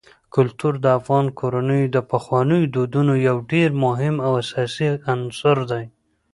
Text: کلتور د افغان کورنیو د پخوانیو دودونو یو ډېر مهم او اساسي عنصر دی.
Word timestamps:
کلتور 0.33 0.73
د 0.83 0.85
افغان 0.99 1.25
کورنیو 1.39 1.91
د 1.95 1.97
پخوانیو 2.11 2.71
دودونو 2.75 3.13
یو 3.27 3.37
ډېر 3.51 3.69
مهم 3.85 4.15
او 4.25 4.31
اساسي 4.43 4.89
عنصر 5.13 5.57
دی. 5.71 5.85